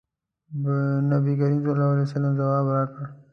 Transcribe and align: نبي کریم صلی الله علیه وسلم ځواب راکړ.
نبي 1.09 1.33
کریم 1.39 1.59
صلی 1.63 1.71
الله 1.73 1.91
علیه 1.93 2.07
وسلم 2.07 2.33
ځواب 2.39 2.65
راکړ. 2.75 3.03